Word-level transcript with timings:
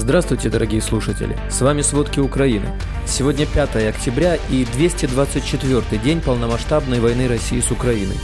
Здравствуйте, 0.00 0.48
дорогие 0.48 0.80
слушатели! 0.80 1.36
С 1.50 1.60
вами 1.60 1.82
«Сводки 1.82 2.20
Украины». 2.20 2.68
Сегодня 3.06 3.44
5 3.44 3.86
октября 3.86 4.36
и 4.50 4.64
224 4.64 6.02
день 6.02 6.22
полномасштабной 6.22 7.00
войны 7.00 7.28
России 7.28 7.60
с 7.60 7.70
Украиной. 7.70 8.16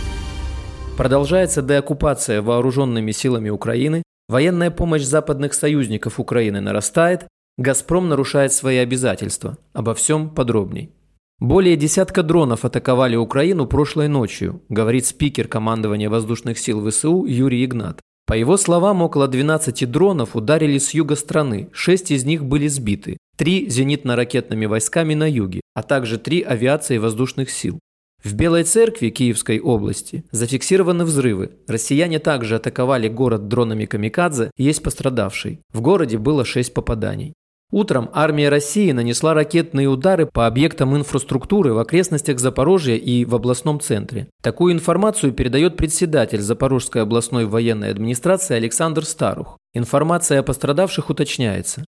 Продолжается 0.96 1.60
деоккупация 1.60 2.40
вооруженными 2.40 3.10
силами 3.10 3.50
Украины, 3.50 4.02
военная 4.26 4.70
помощь 4.70 5.02
западных 5.02 5.52
союзников 5.52 6.18
Украины 6.18 6.62
нарастает, 6.62 7.28
«Газпром» 7.58 8.08
нарушает 8.08 8.54
свои 8.54 8.78
обязательства. 8.78 9.58
Обо 9.74 9.92
всем 9.92 10.30
подробней. 10.30 10.94
Более 11.40 11.76
десятка 11.76 12.22
дронов 12.22 12.64
атаковали 12.64 13.16
Украину 13.16 13.66
прошлой 13.66 14.08
ночью, 14.08 14.62
говорит 14.70 15.04
спикер 15.04 15.46
командования 15.46 16.08
воздушных 16.08 16.58
сил 16.58 16.88
ВСУ 16.88 17.26
Юрий 17.26 17.62
Игнат. 17.66 18.00
По 18.26 18.34
его 18.34 18.56
словам, 18.56 19.02
около 19.02 19.28
12 19.28 19.88
дронов 19.88 20.34
ударили 20.34 20.78
с 20.78 20.94
юга 20.94 21.14
страны, 21.14 21.68
6 21.72 22.10
из 22.10 22.24
них 22.24 22.44
были 22.44 22.66
сбиты, 22.66 23.18
3 23.36 23.68
зенитно-ракетными 23.68 24.66
войсками 24.66 25.14
на 25.14 25.30
юге, 25.30 25.60
а 25.74 25.84
также 25.84 26.18
3 26.18 26.42
авиации 26.42 26.98
воздушных 26.98 27.50
сил. 27.50 27.78
В 28.24 28.34
Белой 28.34 28.64
Церкви 28.64 29.10
Киевской 29.10 29.60
области 29.60 30.24
зафиксированы 30.32 31.04
взрывы. 31.04 31.52
Россияне 31.68 32.18
также 32.18 32.56
атаковали 32.56 33.06
город 33.06 33.46
дронами 33.46 33.84
«Камикадзе», 33.84 34.50
есть 34.56 34.82
пострадавший. 34.82 35.60
В 35.72 35.80
городе 35.80 36.18
было 36.18 36.44
6 36.44 36.74
попаданий. 36.74 37.34
Утром 37.72 38.10
армия 38.12 38.48
России 38.48 38.92
нанесла 38.92 39.34
ракетные 39.34 39.88
удары 39.88 40.26
по 40.26 40.46
объектам 40.46 40.96
инфраструктуры 40.96 41.72
в 41.72 41.78
окрестностях 41.78 42.38
Запорожья 42.38 42.94
и 42.94 43.24
в 43.24 43.34
областном 43.34 43.80
центре. 43.80 44.28
Такую 44.40 44.72
информацию 44.72 45.32
передает 45.32 45.76
председатель 45.76 46.40
Запорожской 46.40 47.02
областной 47.02 47.46
военной 47.46 47.90
администрации 47.90 48.54
Александр 48.54 49.04
Старух. 49.04 49.58
Информация 49.74 50.40
о 50.40 50.42
пострадавших 50.44 51.10
уточняется. 51.10 51.84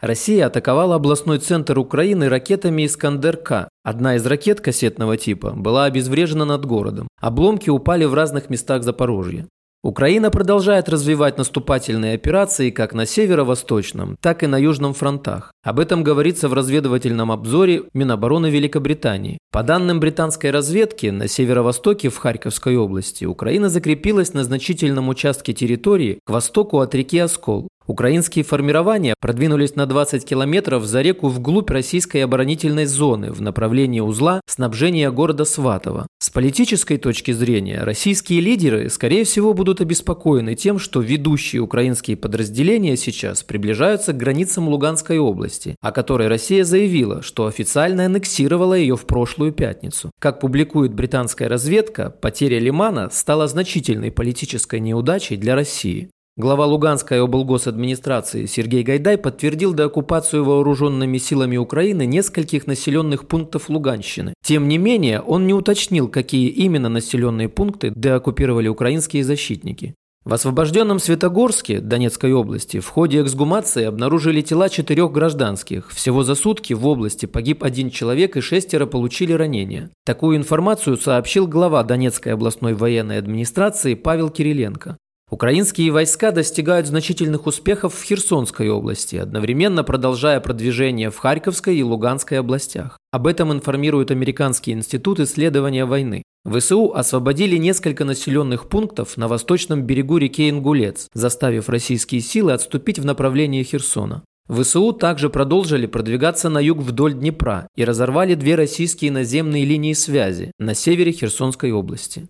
Россия 0.00 0.46
атаковала 0.46 0.94
областной 0.94 1.38
центр 1.40 1.78
Украины 1.78 2.28
ракетами 2.28 2.86
«Искандер-К». 2.86 3.68
Одна 3.82 4.14
из 4.14 4.24
ракет 4.24 4.60
кассетного 4.60 5.16
типа 5.16 5.50
была 5.50 5.84
обезврежена 5.84 6.44
над 6.44 6.64
городом. 6.64 7.08
Обломки 7.20 7.68
упали 7.68 8.04
в 8.04 8.14
разных 8.14 8.48
местах 8.48 8.84
Запорожья. 8.84 9.46
Украина 9.84 10.32
продолжает 10.32 10.88
развивать 10.88 11.38
наступательные 11.38 12.14
операции 12.14 12.70
как 12.70 12.94
на 12.94 13.06
северо-восточном, 13.06 14.16
так 14.20 14.42
и 14.42 14.48
на 14.48 14.58
южном 14.58 14.92
фронтах. 14.92 15.52
Об 15.62 15.78
этом 15.78 16.02
говорится 16.02 16.48
в 16.48 16.52
разведывательном 16.52 17.30
обзоре 17.30 17.84
Минобороны 17.94 18.50
Великобритании. 18.50 19.38
По 19.52 19.62
данным 19.62 20.00
британской 20.00 20.50
разведки, 20.50 21.06
на 21.06 21.28
северо-востоке 21.28 22.08
в 22.08 22.18
Харьковской 22.18 22.76
области 22.76 23.24
Украина 23.24 23.68
закрепилась 23.68 24.34
на 24.34 24.42
значительном 24.42 25.08
участке 25.08 25.52
территории 25.52 26.18
к 26.24 26.30
востоку 26.30 26.80
от 26.80 26.92
реки 26.96 27.18
Оскол. 27.18 27.68
Украинские 27.88 28.44
формирования 28.44 29.14
продвинулись 29.18 29.74
на 29.74 29.86
20 29.86 30.22
километров 30.22 30.84
за 30.84 31.00
реку 31.00 31.28
вглубь 31.28 31.70
российской 31.70 32.18
оборонительной 32.18 32.84
зоны 32.84 33.32
в 33.32 33.40
направлении 33.40 34.00
узла 34.00 34.42
снабжения 34.46 35.10
города 35.10 35.46
Сватово. 35.46 36.06
С 36.18 36.28
политической 36.28 36.98
точки 36.98 37.30
зрения, 37.30 37.82
российские 37.84 38.42
лидеры, 38.42 38.90
скорее 38.90 39.24
всего, 39.24 39.54
будут 39.54 39.80
обеспокоены 39.80 40.54
тем, 40.54 40.78
что 40.78 41.00
ведущие 41.00 41.62
украинские 41.62 42.18
подразделения 42.18 42.94
сейчас 42.98 43.42
приближаются 43.42 44.12
к 44.12 44.18
границам 44.18 44.68
Луганской 44.68 45.16
области, 45.16 45.74
о 45.80 45.90
которой 45.90 46.28
Россия 46.28 46.64
заявила, 46.64 47.22
что 47.22 47.46
официально 47.46 48.04
аннексировала 48.04 48.74
ее 48.74 48.98
в 48.98 49.06
прошлую 49.06 49.52
пятницу. 49.52 50.10
Как 50.20 50.40
публикует 50.40 50.92
британская 50.92 51.48
разведка, 51.48 52.10
потеря 52.10 52.58
Лимана 52.58 53.08
стала 53.10 53.48
значительной 53.48 54.12
политической 54.12 54.78
неудачей 54.78 55.38
для 55.38 55.54
России. 55.54 56.10
Глава 56.38 56.66
Луганской 56.66 57.20
облгосадминистрации 57.20 58.46
Сергей 58.46 58.84
Гайдай 58.84 59.18
подтвердил 59.18 59.74
деоккупацию 59.74 60.44
вооруженными 60.44 61.18
силами 61.18 61.56
Украины 61.56 62.06
нескольких 62.06 62.68
населенных 62.68 63.26
пунктов 63.26 63.68
Луганщины. 63.68 64.34
Тем 64.44 64.68
не 64.68 64.78
менее, 64.78 65.20
он 65.20 65.48
не 65.48 65.52
уточнил, 65.52 66.06
какие 66.06 66.48
именно 66.48 66.88
населенные 66.88 67.48
пункты 67.48 67.92
деоккупировали 67.92 68.68
украинские 68.68 69.24
защитники. 69.24 69.96
В 70.24 70.32
освобожденном 70.32 71.00
Светогорске 71.00 71.80
Донецкой 71.80 72.32
области 72.32 72.78
в 72.78 72.86
ходе 72.86 73.20
эксгумации 73.20 73.82
обнаружили 73.82 74.40
тела 74.40 74.68
четырех 74.68 75.10
гражданских. 75.10 75.90
Всего 75.90 76.22
за 76.22 76.36
сутки 76.36 76.72
в 76.72 76.86
области 76.86 77.26
погиб 77.26 77.64
один 77.64 77.90
человек 77.90 78.36
и 78.36 78.40
шестеро 78.40 78.86
получили 78.86 79.32
ранения. 79.32 79.90
Такую 80.06 80.36
информацию 80.36 80.98
сообщил 80.98 81.48
глава 81.48 81.82
Донецкой 81.82 82.34
областной 82.34 82.74
военной 82.74 83.18
администрации 83.18 83.94
Павел 83.94 84.30
Кириленко. 84.30 84.98
Украинские 85.30 85.90
войска 85.90 86.30
достигают 86.30 86.86
значительных 86.86 87.46
успехов 87.46 87.94
в 87.94 88.02
Херсонской 88.02 88.70
области, 88.70 89.16
одновременно 89.16 89.84
продолжая 89.84 90.40
продвижение 90.40 91.10
в 91.10 91.18
Харьковской 91.18 91.76
и 91.76 91.82
Луганской 91.82 92.38
областях. 92.38 92.96
Об 93.12 93.26
этом 93.26 93.52
информирует 93.52 94.10
Американский 94.10 94.72
институт 94.72 95.20
исследования 95.20 95.84
войны. 95.84 96.22
ВСУ 96.46 96.94
освободили 96.94 97.58
несколько 97.58 98.06
населенных 98.06 98.70
пунктов 98.70 99.18
на 99.18 99.28
восточном 99.28 99.82
берегу 99.82 100.16
реки 100.16 100.48
Ингулец, 100.48 101.08
заставив 101.12 101.68
российские 101.68 102.22
силы 102.22 102.54
отступить 102.54 102.98
в 102.98 103.04
направлении 103.04 103.62
Херсона. 103.62 104.22
ВСУ 104.48 104.92
также 104.92 105.28
продолжили 105.28 105.84
продвигаться 105.84 106.48
на 106.48 106.58
юг 106.58 106.78
вдоль 106.78 107.12
Днепра 107.12 107.68
и 107.76 107.84
разорвали 107.84 108.34
две 108.34 108.54
российские 108.54 109.12
наземные 109.12 109.66
линии 109.66 109.92
связи 109.92 110.52
на 110.58 110.72
севере 110.72 111.12
Херсонской 111.12 111.70
области. 111.70 112.28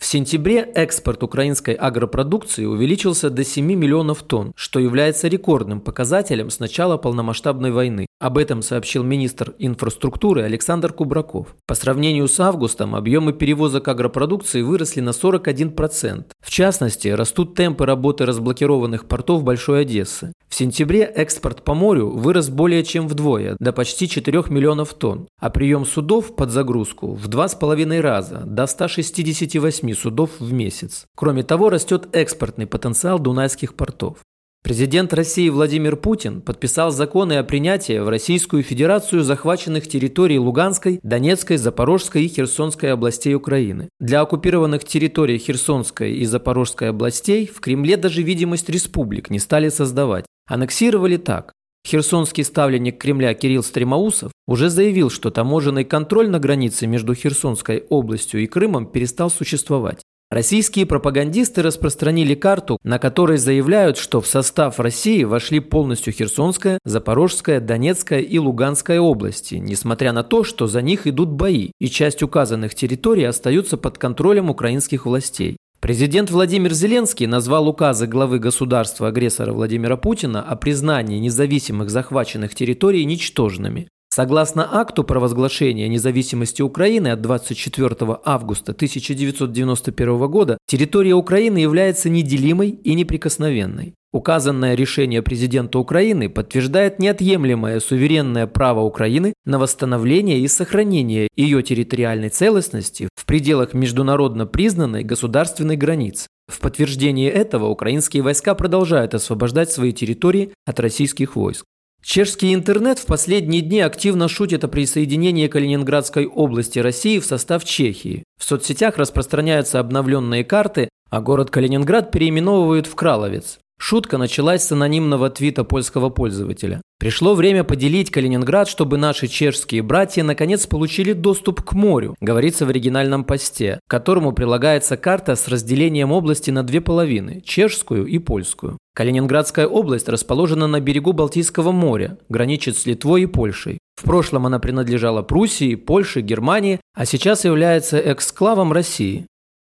В 0.00 0.06
сентябре 0.06 0.60
экспорт 0.60 1.22
украинской 1.22 1.74
агропродукции 1.74 2.64
увеличился 2.64 3.28
до 3.28 3.44
7 3.44 3.66
миллионов 3.66 4.22
тонн, 4.22 4.52
что 4.56 4.80
является 4.80 5.28
рекордным 5.28 5.82
показателем 5.82 6.48
с 6.48 6.58
начала 6.58 6.96
полномасштабной 6.96 7.70
войны. 7.70 8.06
Об 8.20 8.36
этом 8.36 8.60
сообщил 8.60 9.02
министр 9.02 9.54
инфраструктуры 9.58 10.42
Александр 10.42 10.92
Кубраков. 10.92 11.56
По 11.66 11.74
сравнению 11.74 12.28
с 12.28 12.38
августом 12.38 12.94
объемы 12.94 13.32
перевозок 13.32 13.88
агропродукции 13.88 14.60
выросли 14.60 15.00
на 15.00 15.10
41%. 15.10 16.26
В 16.38 16.50
частности, 16.50 17.08
растут 17.08 17.54
темпы 17.54 17.86
работы 17.86 18.26
разблокированных 18.26 19.06
портов 19.06 19.42
Большой 19.42 19.82
Одессы. 19.82 20.34
В 20.50 20.54
сентябре 20.54 21.04
экспорт 21.04 21.64
по 21.64 21.72
морю 21.72 22.10
вырос 22.10 22.50
более 22.50 22.84
чем 22.84 23.08
вдвое, 23.08 23.56
до 23.58 23.72
почти 23.72 24.06
4 24.06 24.44
миллионов 24.50 24.92
тонн, 24.92 25.26
а 25.40 25.48
прием 25.48 25.86
судов 25.86 26.36
под 26.36 26.50
загрузку 26.50 27.14
в 27.14 27.26
2,5 27.26 28.00
раза, 28.00 28.42
до 28.44 28.66
168 28.66 29.94
судов 29.94 30.30
в 30.38 30.52
месяц. 30.52 31.06
Кроме 31.16 31.42
того, 31.42 31.70
растет 31.70 32.08
экспортный 32.12 32.66
потенциал 32.66 33.18
дунайских 33.18 33.74
портов. 33.74 34.18
Президент 34.62 35.14
России 35.14 35.48
Владимир 35.48 35.96
Путин 35.96 36.42
подписал 36.42 36.90
законы 36.90 37.34
о 37.34 37.44
принятии 37.44 37.98
в 37.98 38.08
Российскую 38.08 38.62
Федерацию 38.62 39.22
захваченных 39.22 39.88
территорий 39.88 40.38
Луганской, 40.38 41.00
Донецкой, 41.02 41.56
Запорожской 41.56 42.24
и 42.24 42.28
Херсонской 42.28 42.92
областей 42.92 43.34
Украины. 43.34 43.88
Для 43.98 44.20
оккупированных 44.20 44.84
территорий 44.84 45.38
Херсонской 45.38 46.12
и 46.12 46.26
Запорожской 46.26 46.90
областей 46.90 47.46
в 47.46 47.60
Кремле 47.60 47.96
даже 47.96 48.22
видимость 48.22 48.68
республик 48.68 49.30
не 49.30 49.38
стали 49.38 49.70
создавать. 49.70 50.26
Аннексировали 50.46 51.16
так. 51.16 51.52
Херсонский 51.86 52.44
ставленник 52.44 52.98
Кремля 52.98 53.32
Кирилл 53.32 53.62
Стремоусов 53.62 54.32
уже 54.46 54.68
заявил, 54.68 55.08
что 55.08 55.30
таможенный 55.30 55.84
контроль 55.84 56.28
на 56.28 56.38
границе 56.38 56.86
между 56.86 57.14
Херсонской 57.14 57.84
областью 57.88 58.42
и 58.42 58.46
Крымом 58.46 58.86
перестал 58.86 59.30
существовать. 59.30 60.02
Российские 60.30 60.86
пропагандисты 60.86 61.60
распространили 61.60 62.36
карту, 62.36 62.78
на 62.84 63.00
которой 63.00 63.36
заявляют, 63.36 63.98
что 63.98 64.20
в 64.20 64.28
состав 64.28 64.78
России 64.78 65.24
вошли 65.24 65.58
полностью 65.58 66.12
Херсонская, 66.12 66.78
Запорожская, 66.84 67.58
Донецкая 67.58 68.20
и 68.20 68.38
Луганская 68.38 69.00
области, 69.00 69.56
несмотря 69.56 70.12
на 70.12 70.22
то, 70.22 70.44
что 70.44 70.68
за 70.68 70.82
них 70.82 71.08
идут 71.08 71.30
бои, 71.30 71.72
и 71.80 71.88
часть 71.88 72.22
указанных 72.22 72.76
территорий 72.76 73.24
остаются 73.24 73.76
под 73.76 73.98
контролем 73.98 74.50
украинских 74.50 75.04
властей. 75.04 75.56
Президент 75.80 76.30
Владимир 76.30 76.74
Зеленский 76.74 77.26
назвал 77.26 77.66
указы 77.66 78.06
главы 78.06 78.38
государства-агрессора 78.38 79.52
Владимира 79.52 79.96
Путина 79.96 80.42
о 80.42 80.54
признании 80.54 81.18
независимых 81.18 81.90
захваченных 81.90 82.54
территорий 82.54 83.04
ничтожными. 83.04 83.88
Согласно 84.12 84.68
акту 84.72 85.04
провозглашения 85.04 85.86
независимости 85.86 86.62
Украины 86.62 87.08
от 87.08 87.22
24 87.22 87.96
августа 88.24 88.72
1991 88.72 90.18
года, 90.26 90.58
территория 90.66 91.14
Украины 91.14 91.58
является 91.58 92.10
неделимой 92.10 92.70
и 92.70 92.94
неприкосновенной. 92.94 93.94
Указанное 94.12 94.74
решение 94.74 95.22
президента 95.22 95.78
Украины 95.78 96.28
подтверждает 96.28 96.98
неотъемлемое 96.98 97.78
суверенное 97.78 98.48
право 98.48 98.80
Украины 98.80 99.32
на 99.44 99.60
восстановление 99.60 100.40
и 100.40 100.48
сохранение 100.48 101.28
ее 101.36 101.62
территориальной 101.62 102.30
целостности 102.30 103.08
в 103.14 103.24
пределах 103.24 103.74
международно 103.74 104.46
признанной 104.46 105.04
государственной 105.04 105.76
границы. 105.76 106.26
В 106.48 106.58
подтверждение 106.58 107.30
этого 107.30 107.66
украинские 107.66 108.24
войска 108.24 108.56
продолжают 108.56 109.14
освобождать 109.14 109.70
свои 109.70 109.92
территории 109.92 110.52
от 110.66 110.80
российских 110.80 111.36
войск. 111.36 111.64
Чешский 112.02 112.54
интернет 112.54 112.98
в 112.98 113.06
последние 113.06 113.60
дни 113.60 113.80
активно 113.80 114.26
шутит 114.26 114.64
о 114.64 114.68
присоединении 114.68 115.48
Калининградской 115.48 116.26
области 116.26 116.78
России 116.78 117.18
в 117.18 117.26
состав 117.26 117.64
Чехии. 117.64 118.24
В 118.38 118.44
соцсетях 118.44 118.96
распространяются 118.96 119.78
обновленные 119.80 120.44
карты, 120.44 120.88
а 121.10 121.20
город 121.20 121.50
Калининград 121.50 122.10
переименовывают 122.10 122.86
в 122.86 122.94
Краловец. 122.94 123.58
Шутка 123.78 124.18
началась 124.18 124.62
с 124.62 124.72
анонимного 124.72 125.30
твита 125.30 125.64
польского 125.64 126.08
пользователя. 126.08 126.80
Пришло 127.00 127.34
время 127.34 127.64
поделить 127.64 128.10
Калининград, 128.10 128.68
чтобы 128.68 128.98
наши 128.98 129.26
чешские 129.26 129.80
братья 129.80 130.22
наконец 130.22 130.66
получили 130.66 131.14
доступ 131.14 131.62
к 131.62 131.72
морю, 131.72 132.14
говорится 132.20 132.66
в 132.66 132.68
оригинальном 132.68 133.24
посте, 133.24 133.80
к 133.86 133.90
которому 133.90 134.32
прилагается 134.32 134.98
карта 134.98 135.34
с 135.34 135.48
разделением 135.48 136.12
области 136.12 136.50
на 136.50 136.62
две 136.62 136.82
половины– 136.82 137.40
чешскую 137.44 138.04
и 138.04 138.18
польскую. 138.18 138.76
Калининградская 138.94 139.66
область 139.66 140.10
расположена 140.10 140.66
на 140.66 140.78
берегу 140.78 141.14
Балтийского 141.14 141.72
моря, 141.72 142.18
граничит 142.28 142.76
с 142.76 142.84
Литвой 142.84 143.22
и 143.22 143.26
Польшей. 143.26 143.78
В 143.96 144.04
прошлом 144.04 144.44
она 144.44 144.58
принадлежала 144.58 145.22
Пруссии, 145.22 145.76
Польше, 145.76 146.20
Германии, 146.20 146.80
а 146.94 147.06
сейчас 147.06 147.46
является 147.46 147.98
эксклавом 147.98 148.74
России. 148.74 149.24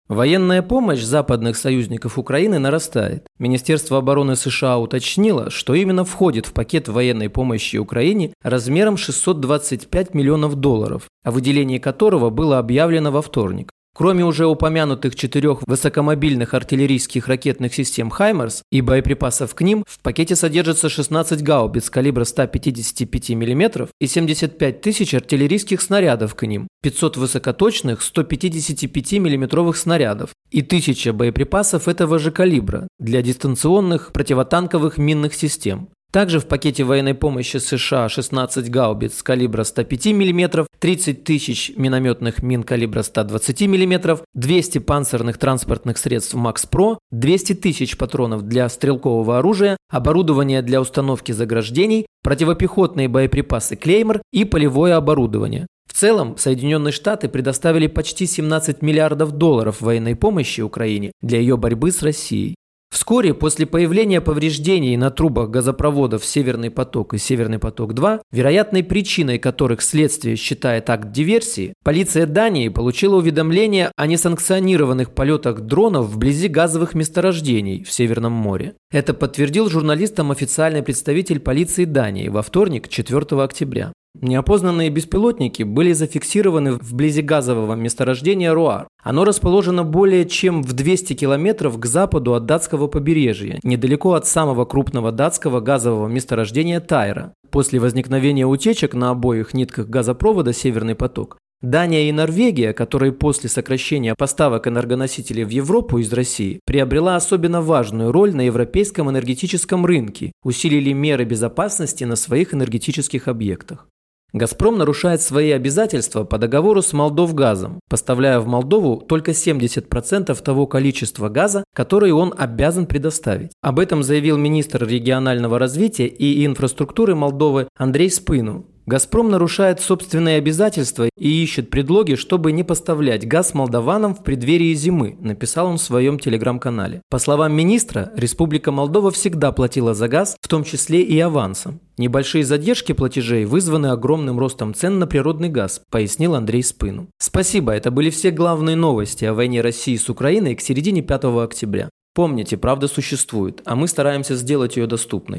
Военная 0.08 0.62
помощь 0.62 1.00
западных 1.00 1.56
союзников 1.56 2.18
Украины 2.18 2.58
нарастает. 2.58 3.26
Министерство 3.38 3.98
обороны 3.98 4.36
США 4.36 4.78
уточнило, 4.78 5.48
что 5.50 5.74
именно 5.74 6.04
входит 6.04 6.46
в 6.46 6.52
пакет 6.52 6.88
военной 6.88 7.30
помощи 7.30 7.76
Украине 7.76 8.34
размером 8.42 8.96
625 8.96 10.14
миллионов 10.14 10.56
долларов, 10.56 11.08
о 11.24 11.30
выделении 11.30 11.78
которого 11.78 12.30
было 12.30 12.58
объявлено 12.58 13.10
во 13.10 13.22
вторник. 13.22 13.70
Кроме 13.94 14.24
уже 14.24 14.46
упомянутых 14.46 15.14
четырех 15.14 15.60
высокомобильных 15.66 16.54
артиллерийских 16.54 17.28
ракетных 17.28 17.74
систем 17.74 18.08
«Хаймерс» 18.08 18.62
и 18.72 18.80
боеприпасов 18.80 19.54
к 19.54 19.60
ним, 19.60 19.84
в 19.86 20.00
пакете 20.00 20.34
содержится 20.34 20.88
16 20.88 21.42
гаубиц 21.42 21.90
калибра 21.90 22.24
155 22.24 23.30
мм 23.30 23.88
и 24.00 24.06
75 24.06 24.80
тысяч 24.80 25.12
артиллерийских 25.12 25.82
снарядов 25.82 26.34
к 26.34 26.46
ним, 26.46 26.68
500 26.82 27.18
высокоточных 27.18 28.00
155 28.00 29.12
мм 29.12 29.74
снарядов 29.74 30.30
и 30.50 30.62
1000 30.62 31.12
боеприпасов 31.12 31.86
этого 31.86 32.18
же 32.18 32.30
калибра 32.30 32.88
для 32.98 33.20
дистанционных 33.20 34.12
противотанковых 34.12 34.96
минных 34.96 35.34
систем. 35.34 35.90
Также 36.12 36.40
в 36.40 36.46
пакете 36.46 36.84
военной 36.84 37.14
помощи 37.14 37.56
США 37.56 38.10
16 38.10 38.70
гаубиц 38.70 39.22
калибра 39.22 39.64
105 39.64 40.06
мм, 40.08 40.66
30 40.78 41.24
тысяч 41.24 41.72
минометных 41.74 42.42
мин 42.42 42.64
калибра 42.64 43.02
120 43.02 43.62
мм, 43.62 44.20
200 44.34 44.78
панцирных 44.78 45.38
транспортных 45.38 45.96
средств 45.96 46.34
Pro, 46.34 46.98
200 47.12 47.54
тысяч 47.54 47.96
патронов 47.96 48.42
для 48.42 48.68
стрелкового 48.68 49.38
оружия, 49.38 49.78
оборудование 49.90 50.60
для 50.60 50.82
установки 50.82 51.32
заграждений, 51.32 52.04
противопехотные 52.22 53.08
боеприпасы 53.08 53.76
Клеймор 53.76 54.20
и 54.34 54.44
полевое 54.44 54.96
оборудование. 54.96 55.66
В 55.88 55.94
целом, 55.94 56.36
Соединенные 56.36 56.92
Штаты 56.92 57.30
предоставили 57.30 57.86
почти 57.86 58.26
17 58.26 58.82
миллиардов 58.82 59.32
долларов 59.32 59.80
военной 59.80 60.14
помощи 60.14 60.60
Украине 60.60 61.12
для 61.22 61.38
ее 61.38 61.56
борьбы 61.56 61.90
с 61.90 62.02
Россией. 62.02 62.54
Вскоре 62.92 63.32
после 63.32 63.64
появления 63.64 64.20
повреждений 64.20 64.98
на 64.98 65.10
трубах 65.10 65.48
газопроводов 65.48 66.26
«Северный 66.26 66.70
поток» 66.70 67.14
и 67.14 67.18
«Северный 67.18 67.58
поток-2», 67.58 68.20
вероятной 68.30 68.84
причиной 68.84 69.38
которых 69.38 69.80
следствие 69.80 70.36
считает 70.36 70.90
акт 70.90 71.10
диверсии, 71.10 71.72
полиция 71.82 72.26
Дании 72.26 72.68
получила 72.68 73.16
уведомление 73.16 73.92
о 73.96 74.06
несанкционированных 74.06 75.14
полетах 75.14 75.62
дронов 75.62 76.08
вблизи 76.08 76.48
газовых 76.48 76.92
месторождений 76.92 77.82
в 77.82 77.90
Северном 77.90 78.32
море. 78.32 78.74
Это 78.90 79.14
подтвердил 79.14 79.70
журналистам 79.70 80.30
официальный 80.30 80.82
представитель 80.82 81.40
полиции 81.40 81.86
Дании 81.86 82.28
во 82.28 82.42
вторник, 82.42 82.90
4 82.90 83.42
октября. 83.42 83.92
Неопознанные 84.22 84.88
беспилотники 84.88 85.64
были 85.64 85.92
зафиксированы 85.92 86.74
вблизи 86.74 87.22
газового 87.22 87.74
месторождения 87.74 88.54
Руар. 88.54 88.86
Оно 89.02 89.24
расположено 89.24 89.82
более 89.82 90.26
чем 90.26 90.62
в 90.62 90.74
200 90.74 91.14
километров 91.14 91.76
к 91.80 91.86
западу 91.86 92.34
от 92.34 92.46
датского 92.46 92.86
побережья, 92.86 93.58
недалеко 93.64 94.12
от 94.12 94.28
самого 94.28 94.64
крупного 94.64 95.10
датского 95.10 95.58
газового 95.58 96.06
месторождения 96.06 96.78
Тайра. 96.78 97.34
После 97.50 97.80
возникновения 97.80 98.46
утечек 98.46 98.94
на 98.94 99.10
обоих 99.10 99.54
нитках 99.54 99.88
газопровода 99.88 100.52
«Северный 100.52 100.94
поток» 100.94 101.38
Дания 101.60 102.08
и 102.08 102.12
Норвегия, 102.12 102.72
которые 102.72 103.12
после 103.12 103.48
сокращения 103.48 104.14
поставок 104.16 104.68
энергоносителей 104.68 105.44
в 105.44 105.48
Европу 105.48 105.98
из 105.98 106.12
России 106.12 106.60
приобрела 106.64 107.16
особенно 107.16 107.60
важную 107.60 108.12
роль 108.12 108.34
на 108.34 108.42
европейском 108.42 109.10
энергетическом 109.10 109.84
рынке, 109.84 110.32
усилили 110.44 110.92
меры 110.92 111.24
безопасности 111.24 112.04
на 112.04 112.16
своих 112.16 112.52
энергетических 112.54 113.26
объектах. 113.26 113.88
«Газпром» 114.32 114.78
нарушает 114.78 115.20
свои 115.20 115.50
обязательства 115.50 116.24
по 116.24 116.38
договору 116.38 116.80
с 116.80 116.92
Молдовгазом, 116.92 117.80
поставляя 117.88 118.40
в 118.40 118.46
Молдову 118.46 118.96
только 118.96 119.32
70% 119.32 120.42
того 120.42 120.66
количества 120.66 121.28
газа, 121.28 121.64
который 121.74 122.12
он 122.12 122.34
обязан 122.36 122.86
предоставить. 122.86 123.52
Об 123.60 123.78
этом 123.78 124.02
заявил 124.02 124.38
министр 124.38 124.86
регионального 124.86 125.58
развития 125.58 126.06
и 126.06 126.46
инфраструктуры 126.46 127.14
Молдовы 127.14 127.68
Андрей 127.76 128.10
Спыну 128.10 128.66
«Газпром» 128.86 129.30
нарушает 129.30 129.80
собственные 129.80 130.38
обязательства 130.38 131.08
и 131.16 131.42
ищет 131.42 131.70
предлоги, 131.70 132.16
чтобы 132.16 132.50
не 132.50 132.64
поставлять 132.64 133.26
газ 133.26 133.54
молдаванам 133.54 134.14
в 134.14 134.24
преддверии 134.24 134.74
зимы, 134.74 135.16
написал 135.20 135.68
он 135.68 135.78
в 135.78 135.82
своем 135.82 136.18
телеграм-канале. 136.18 137.00
По 137.08 137.18
словам 137.18 137.52
министра, 137.52 138.10
Республика 138.16 138.72
Молдова 138.72 139.12
всегда 139.12 139.52
платила 139.52 139.94
за 139.94 140.08
газ, 140.08 140.36
в 140.40 140.48
том 140.48 140.64
числе 140.64 141.02
и 141.02 141.18
авансом. 141.20 141.80
Небольшие 141.96 142.44
задержки 142.44 142.92
платежей 142.92 143.44
вызваны 143.44 143.88
огромным 143.88 144.38
ростом 144.38 144.74
цен 144.74 144.98
на 144.98 145.06
природный 145.06 145.48
газ, 145.48 145.82
пояснил 145.90 146.34
Андрей 146.34 146.64
Спыну. 146.64 147.08
Спасибо, 147.18 147.72
это 147.72 147.92
были 147.92 148.10
все 148.10 148.30
главные 148.30 148.74
новости 148.74 149.24
о 149.24 149.34
войне 149.34 149.60
России 149.60 149.96
с 149.96 150.08
Украиной 150.08 150.56
к 150.56 150.60
середине 150.60 151.02
5 151.02 151.24
октября. 151.24 151.88
Помните, 152.14 152.58
правда 152.58 152.88
существует, 152.88 153.62
а 153.64 153.74
мы 153.74 153.88
стараемся 153.88 154.36
сделать 154.36 154.76
ее 154.76 154.86
доступной. 154.86 155.38